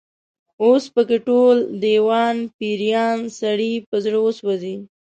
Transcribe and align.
اوس 0.63 0.83
په 0.93 1.01
کې 1.07 1.17
ټول، 1.27 1.57
دېوان 1.83 2.35
پيریان، 2.57 3.17
سړی 3.39 3.73
په 3.89 3.95
زړه 4.03 4.19
وسوځي 4.21 4.75